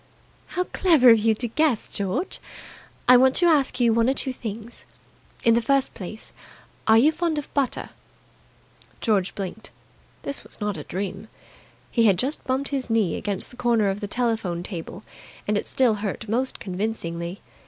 [0.57, 1.87] "How clever of you to guess.
[1.87, 2.39] George,
[3.07, 4.83] I want to ask you one or two things.
[5.43, 6.33] In the first place,
[6.87, 7.91] are you fond of butter?"
[8.99, 9.69] George blinked.
[10.23, 11.27] This was not a dream.
[11.91, 15.03] He had just bumped his knee against the corner of the telephone table,
[15.47, 17.41] and it still hurt most convincingly.